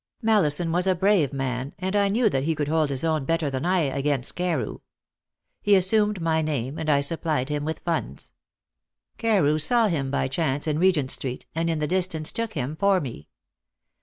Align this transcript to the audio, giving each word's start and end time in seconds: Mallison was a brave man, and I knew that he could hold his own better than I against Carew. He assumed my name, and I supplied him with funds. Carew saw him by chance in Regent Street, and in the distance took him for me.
Mallison 0.19 0.71
was 0.71 0.87
a 0.87 0.95
brave 0.95 1.31
man, 1.31 1.75
and 1.77 1.95
I 1.95 2.07
knew 2.07 2.27
that 2.27 2.41
he 2.45 2.55
could 2.55 2.67
hold 2.67 2.89
his 2.89 3.03
own 3.03 3.23
better 3.23 3.51
than 3.51 3.67
I 3.67 3.81
against 3.81 4.33
Carew. 4.35 4.79
He 5.61 5.75
assumed 5.75 6.19
my 6.19 6.41
name, 6.41 6.79
and 6.79 6.89
I 6.89 7.01
supplied 7.01 7.49
him 7.49 7.65
with 7.65 7.81
funds. 7.81 8.31
Carew 9.19 9.59
saw 9.59 9.89
him 9.89 10.09
by 10.09 10.27
chance 10.27 10.65
in 10.65 10.79
Regent 10.79 11.11
Street, 11.11 11.45
and 11.53 11.69
in 11.69 11.77
the 11.77 11.85
distance 11.85 12.31
took 12.31 12.53
him 12.53 12.75
for 12.77 12.99
me. 12.99 13.27